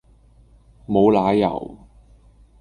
[0.87, 1.77] 無奶油